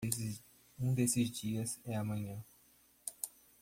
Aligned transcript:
Um 0.79 0.95
desses 0.95 1.29
dias 1.29 1.79
é 1.85 1.93
amanhã. 1.95 2.43